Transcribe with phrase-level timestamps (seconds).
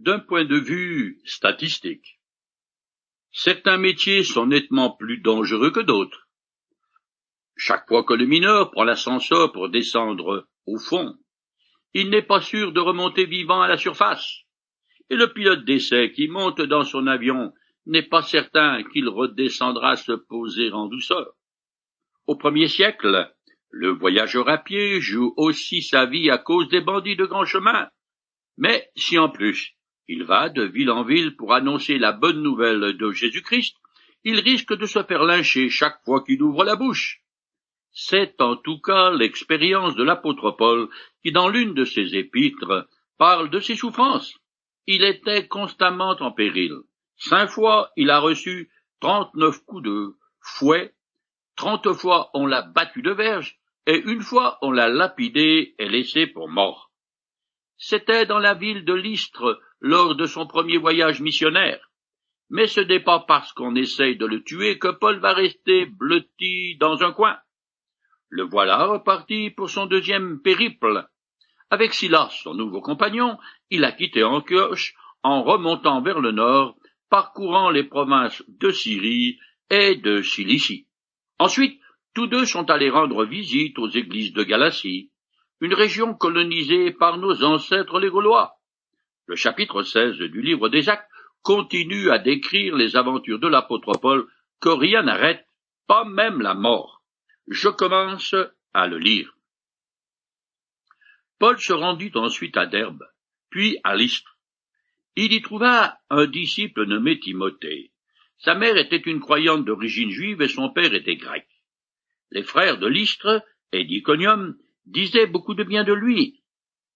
[0.00, 2.18] d'un point de vue statistique.
[3.32, 6.26] Certains métiers sont nettement plus dangereux que d'autres.
[7.54, 11.18] Chaque fois que le mineur prend l'ascenseur pour descendre au fond,
[11.92, 14.44] il n'est pas sûr de remonter vivant à la surface.
[15.10, 17.52] Et le pilote d'essai qui monte dans son avion
[17.84, 21.34] n'est pas certain qu'il redescendra se poser en douceur.
[22.26, 23.30] Au premier siècle,
[23.68, 27.90] le voyageur à pied joue aussi sa vie à cause des bandits de grand chemin.
[28.56, 29.76] Mais si en plus
[30.12, 33.76] il va de ville en ville pour annoncer la bonne nouvelle de Jésus-Christ,
[34.24, 37.22] il risque de se faire lyncher chaque fois qu'il ouvre la bouche.
[37.92, 40.88] C'est en tout cas l'expérience de l'apôtre Paul
[41.22, 44.34] qui, dans l'une de ses épîtres, parle de ses souffrances.
[44.88, 46.74] Il était constamment en péril.
[47.16, 48.68] Cinq fois il a reçu
[48.98, 50.92] trente-neuf coups de fouet,
[51.54, 56.26] trente fois on l'a battu de verge, et une fois on l'a lapidé et laissé
[56.26, 56.90] pour mort.
[57.78, 61.90] C'était dans la ville de Lystre lors de son premier voyage missionnaire.
[62.50, 66.76] Mais ce n'est pas parce qu'on essaye de le tuer que Paul va rester blotti
[66.78, 67.38] dans un coin.
[68.28, 71.06] Le voilà reparti pour son deuxième périple.
[71.70, 73.38] Avec Silas, son nouveau compagnon,
[73.70, 76.76] il a quitté Antioche en remontant vers le nord,
[77.08, 79.38] parcourant les provinces de Syrie
[79.70, 80.88] et de Cilicie.
[81.38, 81.80] Ensuite,
[82.14, 85.12] tous deux sont allés rendre visite aux églises de Galatie,
[85.60, 88.59] une région colonisée par nos ancêtres les Gaulois.
[89.30, 91.08] Le chapitre 16 du livre des Actes
[91.42, 94.26] continue à décrire les aventures de l'apôtre Paul
[94.60, 95.46] que rien n'arrête,
[95.86, 97.04] pas même la mort.
[97.46, 98.34] Je commence
[98.74, 99.32] à le lire.
[101.38, 103.04] Paul se rendit ensuite à Derbe,
[103.50, 104.36] puis à Lystre.
[105.14, 107.92] Il y trouva un disciple nommé Timothée.
[108.38, 111.46] Sa mère était une croyante d'origine juive et son père était grec.
[112.32, 116.42] Les frères de Lystre et d'Iconium disaient beaucoup de bien de lui.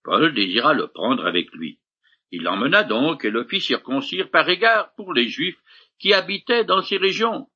[0.03, 1.79] Paul désira le prendre avec lui.
[2.31, 5.61] Il l'emmena donc et le fit circoncire par égard pour les Juifs
[5.99, 7.49] qui habitaient dans ces régions,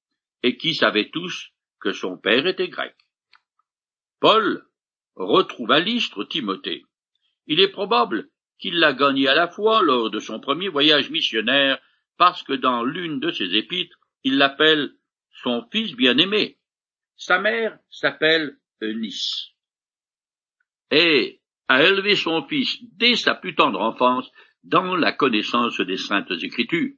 [0.42, 2.94] et qui savaient tous que son père était grec.
[4.20, 4.64] Paul
[5.14, 6.84] retrouva à Lystre Timothée.
[7.46, 8.28] Il est probable
[8.58, 11.78] qu'il l'a gagné à la fois lors de son premier voyage missionnaire,
[12.16, 14.92] parce que dans l'une de ses épîtres, il l'appelle
[15.42, 16.58] son fils bien-aimé.
[17.16, 19.50] Sa mère s'appelle Eunice.
[20.90, 24.30] Et a élevé son fils dès sa plus tendre enfance
[24.64, 26.94] dans la connaissance des saintes écritures.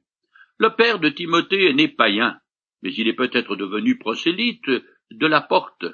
[0.57, 2.39] Le père de Timothée est né païen,
[2.81, 4.69] mais il est peut-être devenu prosélyte
[5.11, 5.85] de la porte,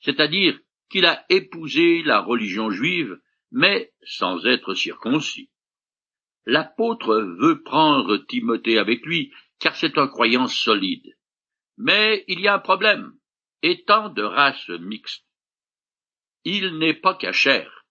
[0.00, 0.58] c'est-à-dire
[0.90, 3.18] qu'il a épousé la religion juive,
[3.52, 5.50] mais sans être circoncis.
[6.46, 11.16] L'apôtre veut prendre Timothée avec lui, car c'est un croyant solide.
[11.76, 13.12] Mais il y a un problème.
[13.62, 15.26] Étant de race mixte,
[16.44, 17.84] il n'est pas cachère.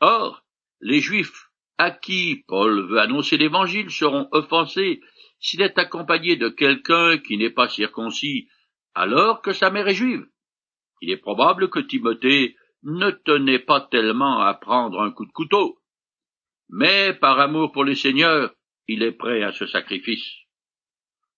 [0.00, 0.44] Or,
[0.80, 1.51] les Juifs
[1.82, 5.00] à qui Paul veut annoncer l'Évangile seront offensés
[5.40, 8.46] s'il est accompagné de quelqu'un qui n'est pas circoncis,
[8.94, 10.24] alors que sa mère est juive.
[11.00, 12.54] Il est probable que Timothée
[12.84, 15.80] ne tenait pas tellement à prendre un coup de couteau,
[16.68, 18.54] mais par amour pour le Seigneur,
[18.86, 20.30] il est prêt à ce sacrifice.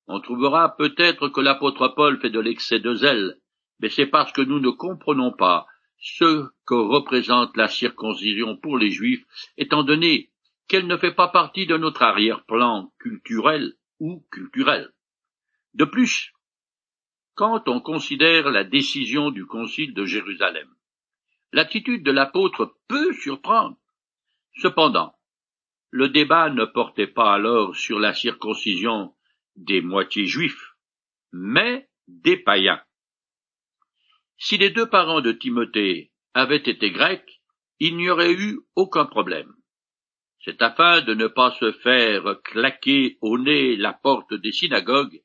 [0.06, 3.38] On trouvera peut-être que l'apôtre Paul fait de l'excès de zèle,
[3.81, 5.66] mais c'est parce que nous ne comprenons pas
[5.99, 9.25] ce que représente la circoncision pour les Juifs,
[9.56, 10.28] étant donné
[10.69, 14.92] qu'elle ne fait pas partie de notre arrière-plan culturel ou culturel.
[15.75, 16.32] De plus,
[17.34, 20.69] quand on considère la décision du Concile de Jérusalem,
[21.52, 23.76] l'attitude de l'apôtre peut surprendre.
[24.56, 25.14] Cependant,
[25.91, 29.14] le débat ne portait pas alors sur la circoncision
[29.56, 30.75] des moitiés juifs,
[31.32, 32.82] mais des païens.
[34.38, 37.41] Si les deux parents de Timothée avaient été grecs,
[37.78, 39.54] il n'y aurait eu aucun problème.
[40.44, 45.22] C'est afin de ne pas se faire claquer au nez la porte des synagogues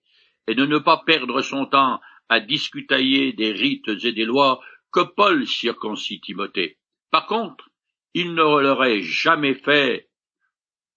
[0.47, 1.99] et de ne pas perdre son temps
[2.29, 4.61] à discutailler des rites et des lois
[4.93, 6.77] que Paul circoncit Timothée.
[7.11, 7.69] Par contre,
[8.13, 10.09] il ne l'aurait jamais fait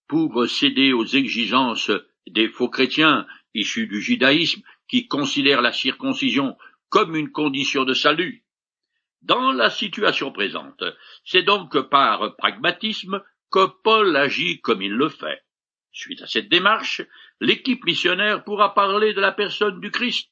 [0.06, 1.90] pour céder aux exigences
[2.28, 6.56] des faux chrétiens issus du judaïsme qui considèrent la circoncision
[6.90, 8.44] comme une condition de salut.
[9.22, 10.84] Dans la situation présente,
[11.24, 13.22] c'est donc par pragmatisme
[13.52, 15.42] que Paul agit comme il le fait.
[15.92, 17.02] Suite à cette démarche,
[17.40, 20.30] l'équipe missionnaire pourra parler de la personne du Christ.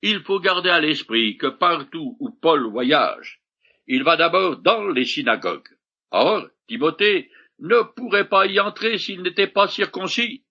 [0.00, 3.42] Il faut garder à l'esprit que partout où Paul voyage,
[3.86, 5.68] il va d'abord dans les synagogues.
[6.10, 10.44] Or, Timothée ne pourrait pas y entrer s'il n'était pas circoncis.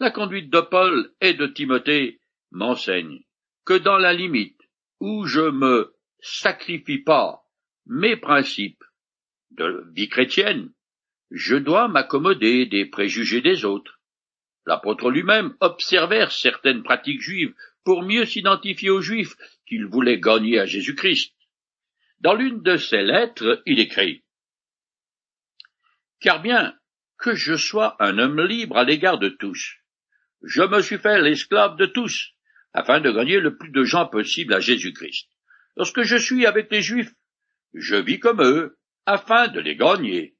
[0.00, 2.20] La conduite de Paul et de Timothée
[2.50, 3.20] m'enseigne
[3.64, 4.60] que dans la limite
[5.00, 7.42] où je me sacrifie pas
[7.86, 8.84] mes principes
[9.50, 10.72] de vie chrétienne,
[11.30, 14.00] je dois m'accommoder des préjugés des autres.
[14.66, 17.54] L'apôtre lui-même observait certaines pratiques juives
[17.84, 19.36] pour mieux s'identifier aux juifs
[19.66, 21.34] qu'il voulait gagner à Jésus-Christ.
[22.20, 24.24] Dans l'une de ses lettres, il écrit
[26.20, 26.74] Car bien
[27.18, 29.78] que je sois un homme libre à l'égard de tous,
[30.42, 32.32] je me suis fait l'esclave de tous,
[32.72, 35.28] afin de gagner le plus de gens possible à Jésus-Christ.
[35.76, 37.12] Lorsque je suis avec les Juifs,
[37.74, 40.36] je vis comme eux, afin de les gagner.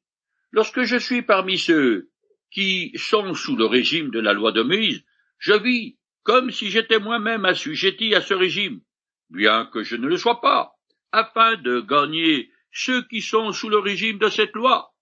[0.50, 2.10] Lorsque je suis parmi ceux
[2.50, 5.04] qui sont sous le régime de la loi de Moïse,
[5.38, 8.80] je vis comme si j'étais moi-même assujetti à ce régime,
[9.30, 10.72] bien que je ne le sois pas,
[11.12, 14.94] afin de gagner ceux qui sont sous le régime de cette loi.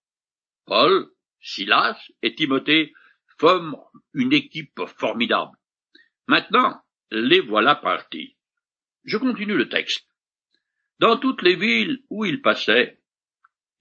[0.66, 1.08] Paul,
[1.40, 2.92] Silas et Timothée
[3.38, 3.76] forment
[4.14, 5.56] une équipe formidable.
[6.26, 8.36] Maintenant, les voilà partis.
[9.04, 10.08] Je continue le texte.
[10.98, 13.00] Dans toutes les villes où ils passaient,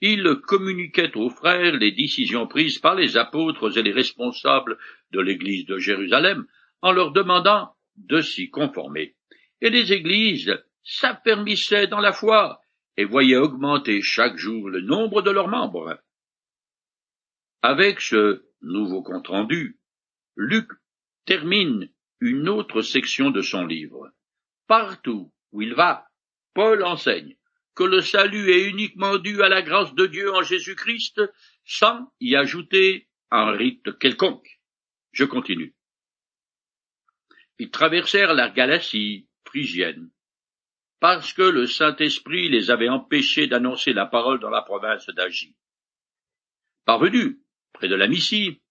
[0.02, 4.78] ils communiquaient aux frères les décisions prises par les apôtres et les responsables
[5.12, 6.46] de l'église de Jérusalem
[6.82, 9.16] en leur demandant de s'y conformer.
[9.62, 10.54] Et les églises
[10.84, 12.60] s'affermissaient dans la foi
[12.98, 16.00] et voyaient augmenter chaque jour le nombre de leurs membres.
[17.62, 19.80] Avec ce nouveau compte-rendu,
[20.36, 20.70] Luc
[21.26, 21.90] termine
[22.20, 24.12] une autre section de son livre.
[24.68, 26.08] Partout où il va,
[26.54, 27.36] Paul enseigne
[27.76, 31.22] que le salut est uniquement dû à la grâce de Dieu en Jésus-Christ,
[31.66, 34.60] sans y ajouter un rite quelconque.
[35.12, 35.76] Je continue.
[37.60, 40.10] Ils traversèrent la Galatie phrygienne,
[41.00, 45.56] parce que le Saint-Esprit les avait empêchés d'annoncer la parole dans la province d'Agie.
[46.86, 47.38] Parvenus
[47.74, 48.62] près de la Missie,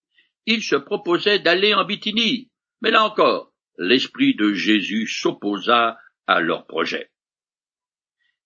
[0.46, 2.50] ils se proposaient d'aller en Bithynie,
[2.80, 7.10] mais là encore, l'Esprit de Jésus s'opposa à leur projet.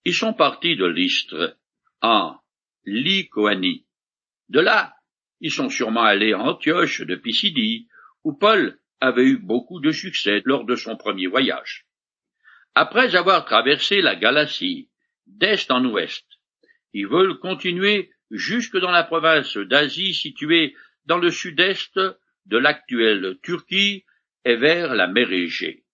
[0.05, 1.57] Ils sont partis de l'Istre
[2.01, 2.37] en
[2.85, 3.87] Lycoanie.
[4.49, 4.95] De là,
[5.41, 7.89] ils sont sûrement allés à Antioche de Pisidie,
[8.25, 11.87] où Paul avait eu beaucoup de succès lors de son premier voyage.
[12.75, 14.89] Après avoir traversé la Galatie,
[15.27, 16.25] d'est en ouest,
[16.93, 20.75] ils veulent continuer jusque dans la province d'Asie située
[21.07, 21.99] dans le sud-est
[22.47, 24.05] de l'actuelle Turquie
[24.45, 25.85] et vers la mer Égée.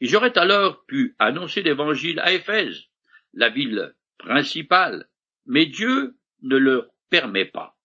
[0.00, 2.84] Ils auraient alors pu annoncer l'évangile à Éphèse,
[3.32, 5.08] la ville principale,
[5.46, 7.76] mais Dieu ne leur permet pas.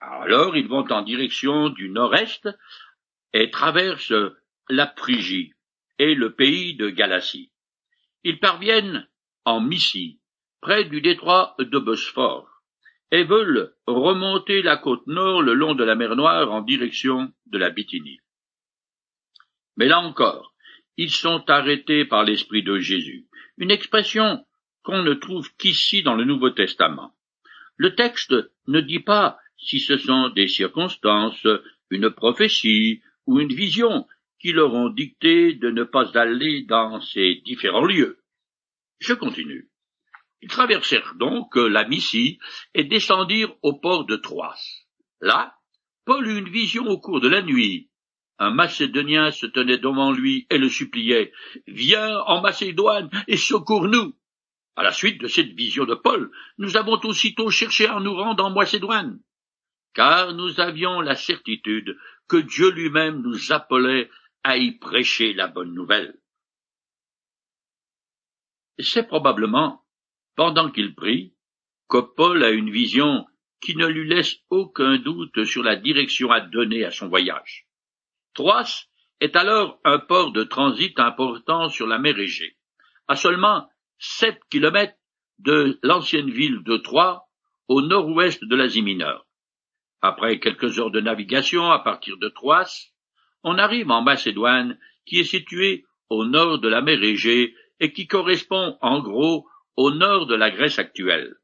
[0.00, 2.48] Alors ils vont en direction du nord-est
[3.32, 4.32] et traversent
[4.68, 5.52] la Phrygie
[5.98, 7.50] et le pays de Galatie.
[8.24, 9.08] Ils parviennent
[9.44, 10.20] en Mysie,
[10.60, 12.48] près du détroit de Bosphore
[13.10, 17.58] et veulent remonter la côte nord le long de la mer Noire en direction de
[17.58, 18.20] la Bithynie.
[19.76, 20.54] Mais là encore,
[20.96, 23.26] ils sont arrêtés par l'Esprit de Jésus,
[23.56, 24.44] une expression
[24.88, 27.14] qu'on ne trouve qu'ici dans le Nouveau Testament.
[27.76, 28.34] Le texte
[28.68, 31.46] ne dit pas si ce sont des circonstances,
[31.90, 34.06] une prophétie ou une vision
[34.40, 38.22] qui leur ont dicté de ne pas aller dans ces différents lieux.
[38.98, 39.68] Je continue.
[40.40, 42.38] Ils traversèrent donc la Mysie
[42.72, 44.56] et descendirent au port de Troas.
[45.20, 45.54] Là,
[46.06, 47.90] Paul eut une vision au cours de la nuit.
[48.38, 51.30] Un Macédonien se tenait devant lui et le suppliait.
[51.66, 54.14] Viens en Macédoine et secours-nous.
[54.78, 58.44] À la suite de cette vision de Paul, nous avons aussitôt cherché à nous rendre
[58.44, 59.20] en Macédoine,
[59.92, 61.98] car nous avions la certitude
[62.28, 64.08] que Dieu lui-même nous appelait
[64.44, 66.16] à y prêcher la bonne nouvelle.
[68.78, 69.82] C'est probablement
[70.36, 71.34] pendant qu'il prie,
[71.88, 73.26] que Paul a une vision
[73.60, 77.66] qui ne lui laisse aucun doute sur la direction à donner à son voyage.
[78.32, 78.86] Troas
[79.18, 82.56] est alors un port de transit important sur la mer Égée,
[83.08, 84.96] à seulement sept kilomètres
[85.38, 87.28] de l'ancienne ville de Troie,
[87.68, 89.26] au nord-ouest de l'Asie mineure.
[90.00, 92.90] Après quelques heures de navigation à partir de Troas,
[93.42, 98.06] on arrive en Macédoine, qui est située au nord de la mer Égée et qui
[98.06, 101.36] correspond en gros au nord de la Grèce actuelle.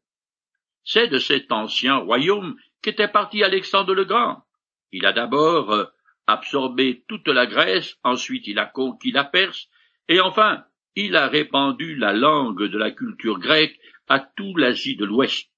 [0.84, 4.44] C'est de cet ancien royaume qu'était parti Alexandre le Grand.
[4.92, 5.84] Il a d'abord euh,
[6.26, 9.68] absorbé toute la Grèce, ensuite il a conquis la Perse,
[10.08, 10.64] et enfin
[10.96, 15.50] il a répandu la langue de la culture grecque à toute l'Asie de l'Ouest.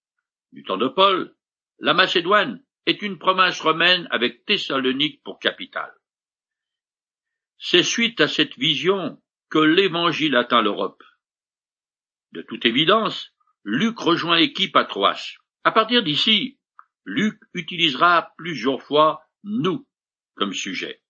[0.53, 1.35] Du temps de Paul,
[1.79, 5.93] la Macédoine est une province romaine avec Thessalonique pour capitale.
[7.59, 11.03] C'est suite à cette vision que l'Évangile atteint l'Europe.
[12.33, 13.33] De toute évidence,
[13.65, 15.39] Luc rejoint l'équipe à Troas.
[15.65, 16.59] À partir d'ici,
[17.05, 19.87] Luc utilisera plusieurs fois nous
[20.35, 21.03] comme sujet.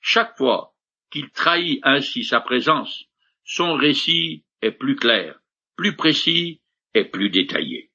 [0.00, 0.74] Chaque fois
[1.10, 3.09] qu'il trahit ainsi sa présence,
[3.52, 5.40] son récit est plus clair,
[5.74, 6.62] plus précis
[6.94, 7.90] et plus détaillé.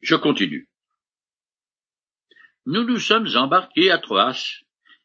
[0.00, 0.70] Je continue.
[2.64, 4.62] nous nous sommes embarqués à Troas,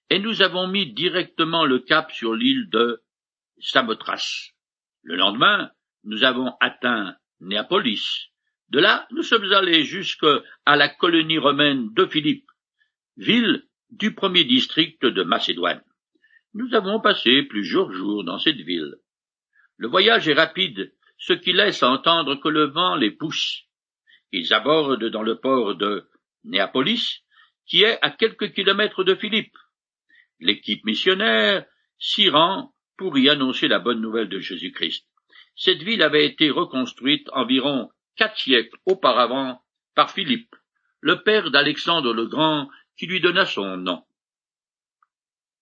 [0.09, 3.03] et nous avons mis directement le cap sur l'île de
[3.59, 4.51] Samothrace.
[5.03, 5.71] Le lendemain,
[6.05, 8.29] nous avons atteint Néapolis.
[8.69, 12.49] De là, nous sommes allés jusqu'à la colonie romaine de Philippe,
[13.17, 15.83] ville du premier district de Macédoine.
[16.53, 18.95] Nous avons passé plusieurs jours dans cette ville.
[19.81, 23.63] Le voyage est rapide, ce qui laisse entendre que le vent les pousse.
[24.31, 26.07] Ils abordent dans le port de
[26.43, 27.23] Néapolis,
[27.65, 29.57] qui est à quelques kilomètres de Philippe.
[30.39, 31.65] L'équipe missionnaire
[31.97, 35.07] s'y rend pour y annoncer la bonne nouvelle de Jésus-Christ.
[35.55, 39.63] Cette ville avait été reconstruite environ quatre siècles auparavant
[39.95, 40.55] par Philippe,
[40.99, 42.69] le père d'Alexandre le Grand,
[42.99, 44.03] qui lui donna son nom.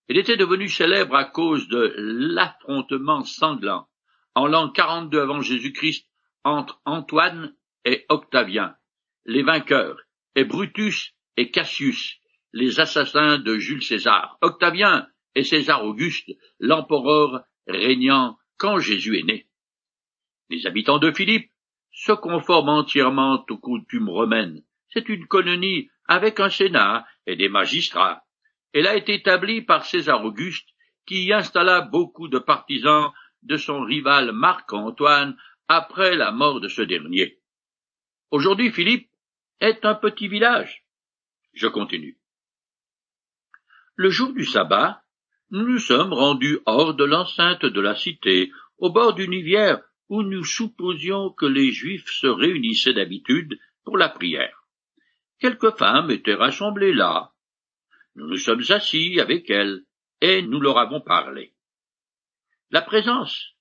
[0.09, 3.88] Elle était devenue célèbre à cause de l'affrontement sanglant
[4.39, 6.08] en l'an 42 avant Jésus-Christ
[6.46, 7.53] entre Antoine
[7.84, 8.74] et Octavien,
[9.25, 10.00] les vainqueurs,
[10.34, 12.22] et Brutus et Cassius,
[12.53, 19.50] les assassins de Jules César, Octavien et César Auguste, l'empereur régnant quand Jésus est né.
[20.50, 21.51] Les habitants de Philippe
[21.91, 24.63] se conforment entièrement aux coutumes romaines.
[24.88, 28.24] C'est une colonie avec un sénat et des magistrats.
[28.72, 30.69] Elle a été établie par César Auguste,
[31.05, 33.12] qui y installa beaucoup de partisans
[33.43, 37.39] de son rival Marc-Antoine après la mort de ce dernier.
[38.31, 39.10] Aujourd'hui, Philippe
[39.60, 40.86] est un petit village.
[41.53, 42.17] Je continue.
[43.96, 45.03] Le jour du sabbat,
[45.51, 50.24] nous nous sommes rendus hors de l'enceinte de la cité, au bord d'une rivière où
[50.24, 54.67] nous supposions que les Juifs se réunissaient d'habitude pour la prière.
[55.39, 57.31] Quelques femmes étaient rassemblées là.
[58.15, 59.84] Nous nous sommes assis avec elles,
[60.22, 61.53] et nous leur avons parlé.
[62.71, 63.55] La présence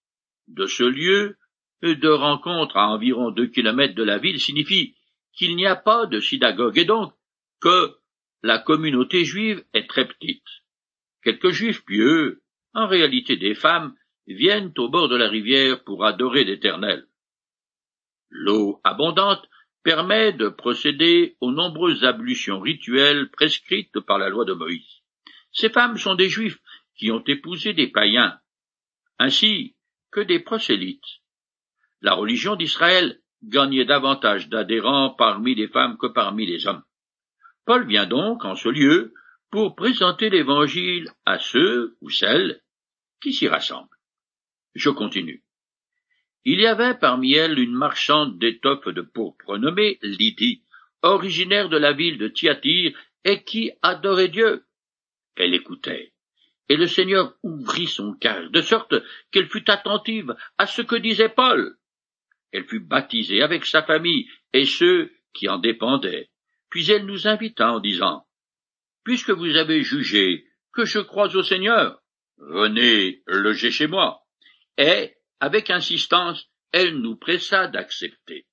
[0.49, 1.39] de ce lieu
[1.83, 4.97] de rencontre à environ deux kilomètres de la ville signifie
[5.33, 7.13] qu'il n'y a pas de synagogue et donc
[7.61, 7.97] que
[8.43, 10.45] la communauté juive est très petite.
[11.23, 12.43] Quelques juifs pieux,
[12.75, 13.95] en réalité des femmes,
[14.27, 17.07] viennent au bord de la rivière pour adorer l'Éternel.
[18.29, 19.49] L'eau abondante
[19.83, 25.03] permet de procéder aux nombreuses ablutions rituelles prescrites par la loi de Moïse.
[25.53, 26.59] Ces femmes sont des juifs
[26.97, 28.39] qui ont épousé des païens,
[29.19, 29.77] ainsi
[30.11, 31.21] que des prosélytes.
[32.01, 36.85] La religion d'Israël gagnait davantage d'adhérents parmi les femmes que parmi les hommes.
[37.65, 39.13] Paul vient donc en ce lieu
[39.51, 42.63] pour présenter l'Évangile à ceux ou celles
[43.21, 43.89] qui s'y rassemblent.
[44.75, 45.43] Je continue.
[46.45, 50.63] Il y avait parmi elles une marchande d'étoffes de pourpre nommée Lydie,
[51.03, 54.65] originaire de la ville de Thyatire et qui adorait Dieu.
[55.37, 56.13] Elle écoutait
[56.69, 58.95] et le Seigneur ouvrit son cœur, de sorte
[59.31, 61.77] qu'elle fut attentive à ce que disait Paul.
[62.53, 66.31] Elle fut baptisée avec sa famille et ceux qui en dépendaient.
[66.71, 68.27] Puis elle nous invita en disant,
[69.05, 72.03] Puisque vous avez jugé que je crois au Seigneur,
[72.37, 74.21] venez loger chez moi.
[74.77, 78.47] Et, avec insistance, elle nous pressa d'accepter.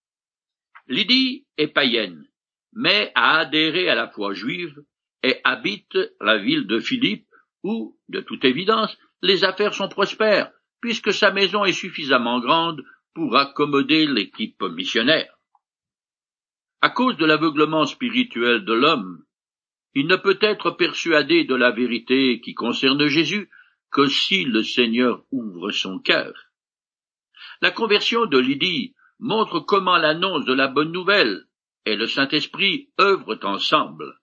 [0.88, 2.25] Lydie est païenne,
[2.74, 4.75] mais a adhéré à la foi juive
[5.24, 7.25] et habite la ville de Philippe
[7.65, 12.84] où, de toute évidence, les affaires sont prospères, puisque sa maison est suffisamment grande
[13.15, 15.34] pour accommoder l'équipe missionnaire.
[16.81, 19.24] À cause de l'aveuglement spirituel de l'homme,
[19.95, 23.50] il ne peut être persuadé de la vérité qui concerne Jésus
[23.91, 26.34] que si le Seigneur ouvre son cœur.
[27.62, 31.45] La conversion de Lydie montre comment l'annonce de la bonne nouvelle
[31.86, 34.19] et le Saint-Esprit œuvrent ensemble.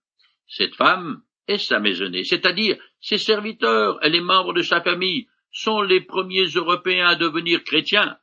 [0.46, 5.82] Cette femme et sa maisonnée, c'est-à-dire ses serviteurs et les membres de sa famille, sont
[5.82, 8.18] les premiers Européens à devenir chrétiens.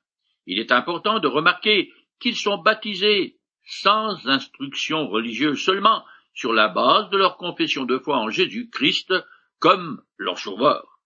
[0.45, 7.09] Il est important de remarquer qu'ils sont baptisés sans instruction religieuse seulement sur la base
[7.09, 9.13] de leur confession de foi en Jésus-Christ
[9.59, 10.99] comme leur sauveur.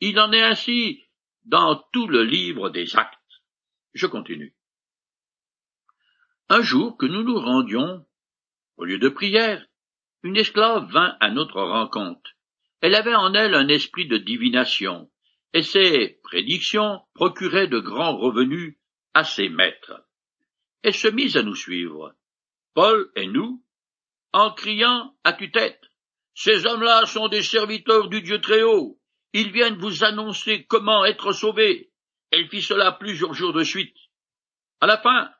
[0.00, 1.02] Il en est ainsi
[1.44, 3.18] dans tout le livre des actes.
[3.94, 4.54] Je continue.
[6.48, 8.06] Un jour que nous nous rendions
[8.76, 9.66] au lieu de prière,
[10.26, 12.32] une esclave vint à notre rencontre.
[12.80, 15.08] Elle avait en elle un esprit de divination,
[15.52, 18.76] et ses prédictions procuraient de grands revenus
[19.14, 20.04] à ses maîtres.
[20.82, 22.12] Elle se mit à nous suivre,
[22.74, 23.64] Paul et nous,
[24.32, 25.80] en criant à tue-tête.
[26.34, 28.98] Ces hommes-là sont des serviteurs du Dieu très haut.
[29.32, 31.92] Ils viennent vous annoncer comment être sauvés.
[32.32, 33.96] Elle fit cela plusieurs jours de suite.
[34.80, 35.30] À la fin,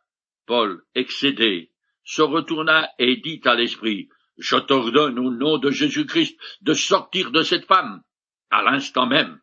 [0.46, 1.72] Paul, excédé,
[2.04, 7.42] se retourna et dit à l'esprit, je t'ordonne au nom de Jésus-Christ de sortir de
[7.42, 8.02] cette femme.
[8.50, 9.40] À l'instant même,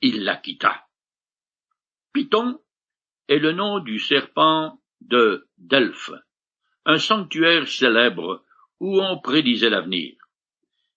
[0.00, 0.86] il la quitta.
[2.12, 2.60] Python
[3.28, 6.12] est le nom du serpent de Delphes,
[6.84, 8.44] un sanctuaire célèbre
[8.80, 10.16] où on prédisait l'avenir.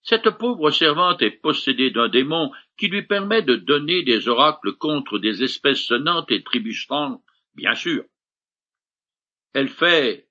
[0.02, 5.18] Cette pauvre servante est possédée d'un démon qui lui permet de donner des oracles contre
[5.18, 7.22] des espèces sonnantes et trébuchantes,
[7.54, 8.04] bien sûr.
[9.52, 10.28] Elle fait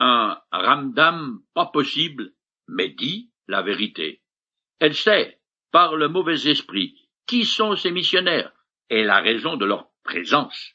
[0.00, 2.32] un ramdam pas possible,
[2.68, 4.22] mais dit la vérité.
[4.78, 5.38] Elle sait,
[5.72, 6.94] par le mauvais esprit,
[7.26, 8.52] qui sont ces missionnaires
[8.90, 10.74] et la raison de leur présence.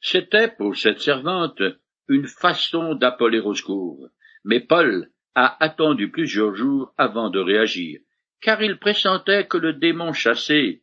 [0.00, 1.62] C'était pour cette servante
[2.08, 4.08] une façon d'appeler au secours,
[4.44, 8.00] mais Paul a attendu plusieurs jours avant de réagir,
[8.40, 10.82] car il pressentait que le démon chassé,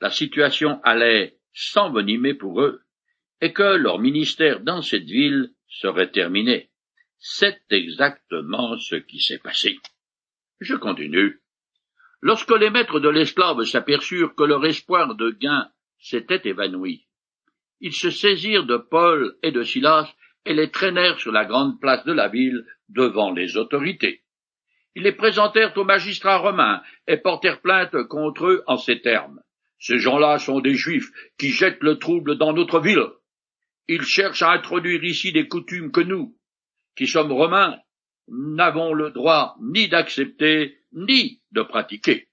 [0.00, 2.82] la situation allait s'envenimer pour eux,
[3.40, 6.71] et que leur ministère dans cette ville serait terminé.
[7.24, 9.78] C'est exactement ce qui s'est passé.
[10.60, 11.40] Je continue.
[12.20, 17.06] Lorsque les maîtres de l'esclave s'aperçurent que leur espoir de gain s'était évanoui,
[17.78, 20.12] ils se saisirent de Paul et de Silas
[20.46, 24.24] et les traînèrent sur la grande place de la ville devant les autorités.
[24.96, 29.40] Ils les présentèrent aux magistrats romains et portèrent plainte contre eux en ces termes.
[29.78, 33.06] Ces gens-là sont des juifs qui jettent le trouble dans notre ville.
[33.86, 36.36] Ils cherchent à introduire ici des coutumes que nous,
[36.96, 37.78] qui sommes romains,
[38.28, 42.28] n'avons le droit ni d'accepter ni de pratiquer.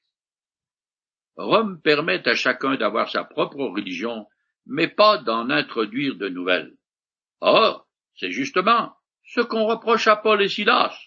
[1.35, 4.27] Rome permet à chacun d'avoir sa propre religion,
[4.65, 6.75] mais pas d'en introduire de nouvelles.
[7.39, 10.97] Or, c'est justement ce qu'on reproche à Paul et Silas.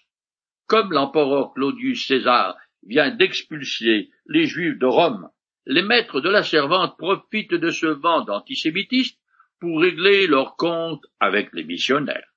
[0.65, 5.29] Comme l'empereur Claudius César vient d'expulser les Juifs de Rome,
[5.65, 9.17] les maîtres de la servante profitent de ce vent d'antisémitisme
[9.59, 12.32] pour régler leurs comptes avec les missionnaires.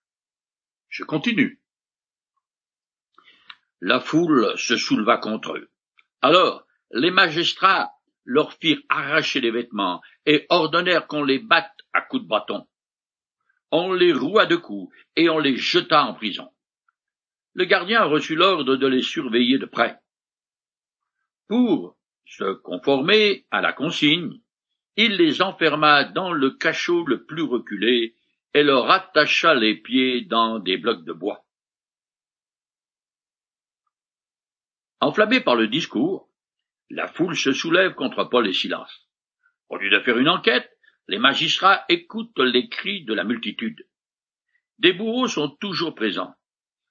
[0.89, 1.61] Je continue.
[3.81, 5.71] La foule se souleva contre eux.
[6.23, 7.93] Alors, les magistrats
[8.25, 12.67] leur firent arracher les vêtements et ordonnèrent qu'on les batte à coups de bâton.
[13.71, 16.51] On les roua de coups et on les jeta en prison.
[17.55, 19.99] Le gardien reçut l'ordre de les surveiller de près.
[21.49, 24.41] Pour se conformer à la consigne,
[24.97, 28.16] il les enferma dans le cachot le plus reculé
[28.57, 31.45] et leur attacha les pieds dans des blocs de bois.
[34.99, 36.31] Enflammé par le discours,
[36.89, 38.91] la foule se soulève contre Paul et Silas.
[39.69, 40.71] Au lieu de faire une enquête,
[41.07, 43.87] les magistrats écoutent les cris de la multitude.
[44.79, 46.35] Des bourreaux sont toujours présents,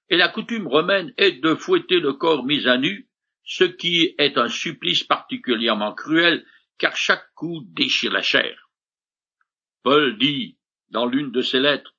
[0.08, 3.10] et la coutume romaine est de fouetter le corps mis à nu,
[3.42, 6.46] ce qui est un supplice particulièrement cruel,
[6.78, 8.70] car chaque coup déchire la chair.
[9.82, 10.58] Paul dit,
[10.90, 11.96] dans l'une de ses lettres,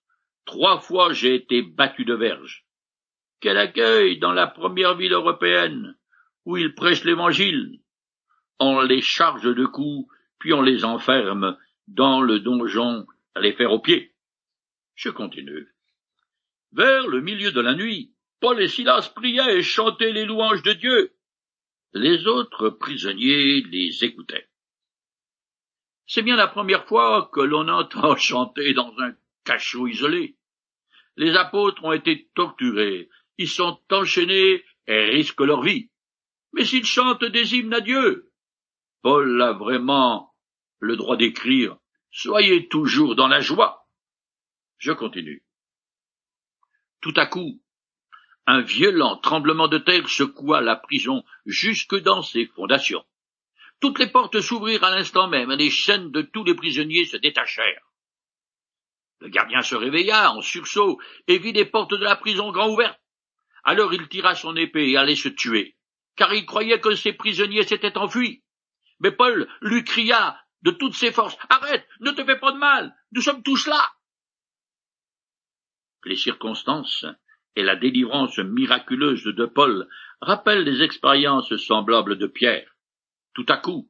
[0.48, 2.66] Trois fois j'ai été battu de verge.
[3.42, 5.98] Quel accueil dans la première ville européenne,
[6.46, 7.82] où il prêche l'évangile.
[8.58, 11.58] On les charge de coups, puis on les enferme
[11.90, 14.16] dans le donjon à les faire aux pieds.
[14.96, 15.68] Je continue.
[16.72, 20.72] Vers le milieu de la nuit, Paul et Silas priaient et chantaient les louanges de
[20.72, 21.12] Dieu.
[21.94, 24.47] Les autres prisonniers les écoutaient.
[26.08, 30.38] C'est bien la première fois que l'on entend chanter dans un cachot isolé.
[31.18, 35.90] Les apôtres ont été torturés, ils sont enchaînés et risquent leur vie.
[36.54, 38.32] Mais s'ils chantent des hymnes à Dieu,
[39.02, 40.34] Paul a vraiment
[40.80, 41.78] le droit d'écrire
[42.10, 43.88] Soyez toujours dans la joie.
[44.78, 45.44] Je continue.
[47.02, 47.62] Tout à coup,
[48.46, 53.04] un violent tremblement de terre secoua la prison jusque dans ses fondations.
[53.80, 57.18] Toutes les portes s'ouvrirent à l'instant même, et les chaînes de tous les prisonniers se
[57.18, 57.88] détachèrent.
[59.20, 63.00] Le gardien se réveilla en sursaut et vit les portes de la prison grand ouvertes.
[63.64, 65.76] Alors il tira son épée et allait se tuer,
[66.16, 68.44] car il croyait que ses prisonniers s'étaient enfuis.
[69.00, 72.96] Mais Paul lui cria de toutes ses forces Arrête, ne te fais pas de mal,
[73.12, 73.92] nous sommes tous là.
[76.06, 77.06] Les circonstances
[77.56, 79.88] et la délivrance miraculeuse de Paul
[80.22, 82.77] rappellent les expériences semblables de Pierre.
[83.38, 83.88] Tout à coup,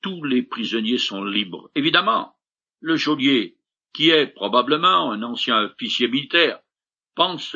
[0.00, 1.70] tous les prisonniers sont libres.
[1.74, 2.34] Évidemment,
[2.80, 3.58] le geôlier,
[3.92, 6.60] qui est probablement un ancien officier militaire,
[7.14, 7.54] pense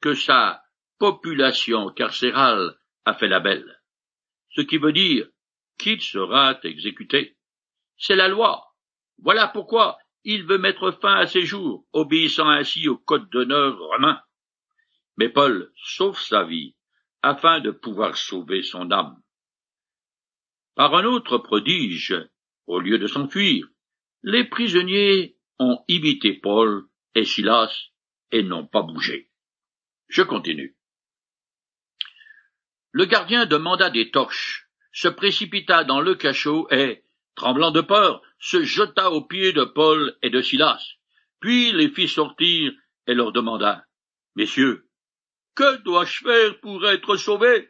[0.00, 0.60] que sa
[0.98, 3.80] population carcérale a fait la belle.
[4.56, 5.28] Ce qui veut dire
[5.78, 7.36] qu'il sera exécuté.
[7.96, 8.74] C'est la loi.
[9.18, 14.20] Voilà pourquoi il veut mettre fin à ses jours, obéissant ainsi au code d'honneur romain.
[15.16, 16.74] Mais Paul sauve sa vie
[17.22, 19.21] afin de pouvoir sauver son âme.
[20.74, 22.16] Par un autre prodige,
[22.66, 23.66] au lieu de s'enfuir,
[24.22, 27.90] les prisonniers ont imité Paul et Silas
[28.30, 29.30] et n'ont pas bougé.
[30.08, 30.76] Je continue.
[32.92, 37.04] Le gardien demanda des torches, se précipita dans le cachot et,
[37.34, 40.96] tremblant de peur, se jeta aux pieds de Paul et de Silas,
[41.40, 42.72] puis les fit sortir
[43.06, 43.86] et leur demanda
[44.36, 44.88] Messieurs,
[45.54, 47.68] que dois-je faire pour être sauvé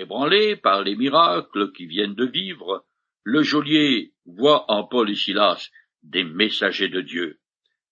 [0.00, 2.86] Ébranlé par les miracles qui viennent de vivre,
[3.22, 5.68] le geôlier voit en Paul et Silas
[6.02, 7.38] des messagers de Dieu.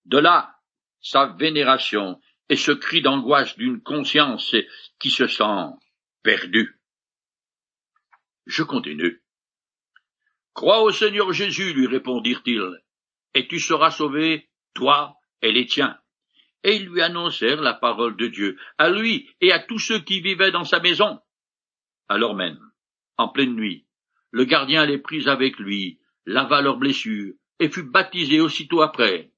[0.07, 0.55] De là,
[1.03, 2.18] sa vénération
[2.49, 4.57] et ce cri d'angoisse d'une conscience
[4.99, 5.66] qui se sent
[6.23, 6.81] perdue.
[8.47, 9.23] Je continue.
[10.55, 12.83] Crois au Seigneur Jésus, lui répondirent-ils,
[13.35, 15.99] et tu seras sauvé, toi et les tiens.
[16.64, 20.23] Et ils lui annoncèrent la parole de Dieu, à lui et à tous ceux qui
[20.23, 21.21] vivaient dans sa maison.
[22.09, 22.59] Alors même,
[23.16, 23.87] en pleine nuit,
[24.31, 29.33] le gardien les prit avec lui, lava leurs blessures, et fut baptisé aussitôt après,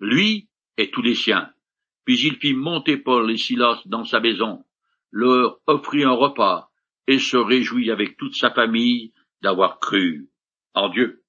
[0.00, 1.52] lui et tous les siens.
[2.04, 4.64] Puis il fit monter Paul et Silas dans sa maison,
[5.10, 6.70] leur offrit un repas,
[7.06, 10.28] et se réjouit avec toute sa famille d'avoir cru
[10.74, 11.22] en Dieu.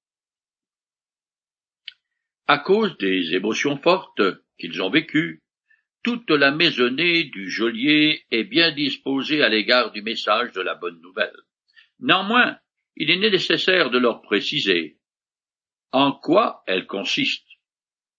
[2.47, 4.21] À cause des émotions fortes
[4.59, 5.43] qu'ils ont vécues,
[6.05, 11.01] toute la maisonnée du geôlier est bien disposée à l'égard du message de la bonne
[11.01, 11.35] nouvelle.
[11.99, 12.59] Néanmoins,
[12.95, 14.99] il est nécessaire de leur préciser
[15.91, 17.47] en quoi elle consiste.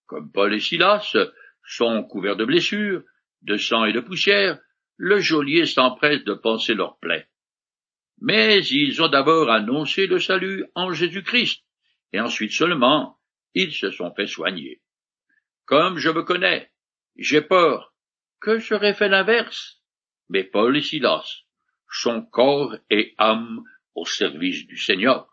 [0.05, 1.15] Comme Paul et Silas
[1.65, 3.03] sont couverts de blessures,
[3.43, 4.59] de sang et de poussière,
[4.97, 7.29] le geôlier s'empresse de penser leurs plaies.
[8.19, 11.63] Mais ils ont d'abord annoncé le salut en Jésus-Christ,
[12.11, 13.17] et ensuite seulement
[13.53, 14.81] ils se sont fait soigner.
[15.63, 16.69] Comme je me connais,
[17.17, 17.93] j'ai peur
[18.39, 19.81] que j'aurais fait l'inverse.
[20.29, 21.43] Mais Paul et Silas
[21.89, 23.63] sont corps et âme
[23.95, 25.27] au service du Seigneur.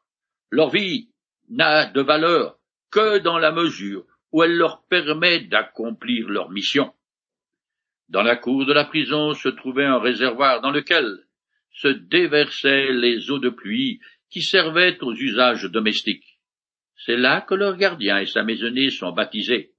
[0.51, 1.11] Leur vie
[1.49, 2.59] n'a de valeur
[2.90, 6.92] que dans la mesure où elle leur permet d'accomplir leur mission.
[8.09, 11.27] Dans la cour de la prison se trouvait un réservoir dans lequel
[11.73, 16.38] se déversaient les eaux de pluie qui servaient aux usages domestiques.
[16.97, 19.73] C'est là que leur gardien et sa maisonnée sont baptisés.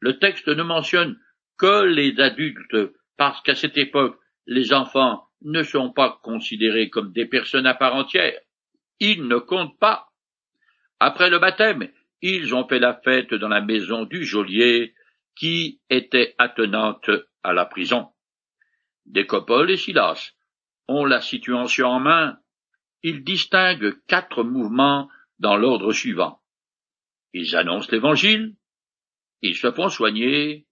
[0.00, 1.18] Le texte ne mentionne
[1.58, 7.26] que les adultes, parce qu'à cette époque, les enfants ne sont pas considérés comme des
[7.26, 8.40] personnes à part entière.
[8.98, 10.08] Ils ne comptent pas.
[10.98, 11.90] Après le baptême,
[12.22, 14.94] ils ont fait la fête dans la maison du geôlier,
[15.36, 17.10] qui était attenante
[17.42, 18.08] à la prison.
[19.06, 20.32] Décopole et Silas
[20.88, 22.38] ont la situation en main.
[23.02, 25.08] Ils distinguent quatre mouvements
[25.38, 26.40] dans l'ordre suivant.
[27.32, 28.54] Ils annoncent l'évangile,
[29.42, 30.66] ils se font soigner,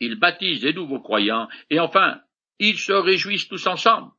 [0.00, 2.20] ils baptisent des nouveaux croyants, et enfin,
[2.58, 4.12] ils se réjouissent tous ensemble.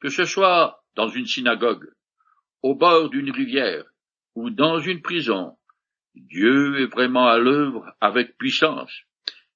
[0.00, 1.88] Que ce soit dans une synagogue,
[2.62, 3.84] au bord d'une rivière,
[4.34, 5.56] ou dans une prison,
[6.14, 8.92] Dieu est vraiment à l'œuvre avec puissance,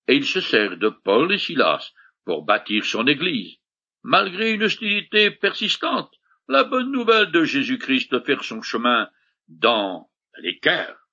[0.07, 1.93] et il se sert de Paul et Silas
[2.25, 3.57] pour bâtir son Église.
[4.03, 6.13] Malgré une hostilité persistante,
[6.49, 9.09] la bonne nouvelle de Jésus-Christ fait son chemin
[9.49, 11.08] dans les cœurs.